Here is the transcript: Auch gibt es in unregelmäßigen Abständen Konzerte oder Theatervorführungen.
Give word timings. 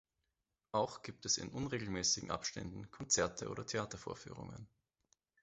Auch 0.71 1.03
gibt 1.03 1.27
es 1.27 1.37
in 1.37 1.49
unregelmäßigen 1.49 2.31
Abständen 2.31 2.89
Konzerte 2.89 3.49
oder 3.51 3.67
Theatervorführungen. 3.67 4.67